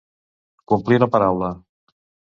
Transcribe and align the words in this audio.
Complir 0.71 0.99
la 1.03 1.11
paraula. 1.17 1.53